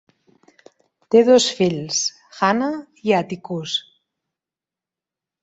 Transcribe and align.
Té 1.15 1.21
dos 1.27 1.47
fills, 1.59 1.99
Hannah 2.47 2.71
i 3.11 3.15
Atticus. 3.19 3.77